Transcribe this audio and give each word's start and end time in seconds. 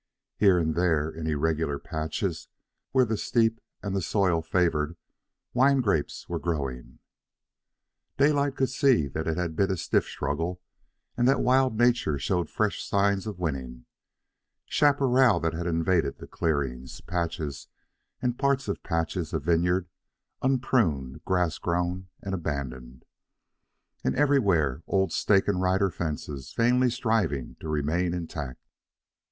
Here 0.35 0.57
and 0.57 0.73
there, 0.73 1.11
in 1.11 1.27
irregular 1.27 1.77
patches 1.77 2.47
where 2.91 3.05
the 3.05 3.17
steep 3.17 3.61
and 3.83 3.95
the 3.95 4.01
soil 4.01 4.41
favored, 4.41 4.97
wine 5.53 5.79
grapes 5.79 6.27
were 6.27 6.39
growing. 6.39 6.97
Daylight 8.17 8.55
could 8.55 8.71
see 8.71 9.07
that 9.09 9.27
it 9.27 9.37
had 9.37 9.55
been 9.55 9.69
a 9.69 9.77
stiff 9.77 10.05
struggle, 10.05 10.59
and 11.15 11.27
that 11.27 11.39
wild 11.41 11.77
nature 11.77 12.17
showed 12.17 12.49
fresh 12.49 12.83
signs 12.83 13.27
of 13.27 13.37
winning 13.37 13.85
chaparral 14.65 15.39
that 15.41 15.53
had 15.53 15.67
invaded 15.67 16.17
the 16.17 16.25
clearings; 16.25 16.99
patches 17.01 17.67
and 18.23 18.39
parts 18.39 18.67
of 18.67 18.81
patches 18.81 19.33
of 19.33 19.43
vineyard, 19.43 19.87
unpruned, 20.41 21.23
grassgrown, 21.25 22.07
and 22.23 22.33
abandoned; 22.33 23.05
and 24.03 24.15
everywhere 24.15 24.81
old 24.87 25.13
stake 25.13 25.47
and 25.47 25.61
rider 25.61 25.91
fences 25.91 26.51
vainly 26.55 26.89
striving 26.89 27.55
to 27.59 27.69
remain 27.69 28.15
intact. 28.15 28.67